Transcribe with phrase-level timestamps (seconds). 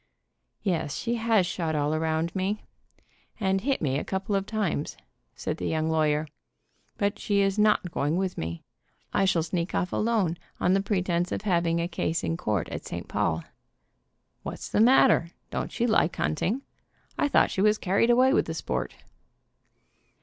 [0.63, 2.63] "Yes, she has shot all around me,
[3.39, 4.97] and hit me a couple of times,"
[5.35, 6.27] said the young lawyer,
[6.97, 8.63] "but she is not going with me.
[9.13, 12.83] I shall sneak off alone, on the pretense of having a case in court at
[12.87, 13.07] St.
[13.07, 13.43] Paul."
[14.43, 15.29] "\Yhat's the matter?
[15.51, 16.63] Don't she like hunting?
[17.15, 18.95] I thought she was carried away with the sport."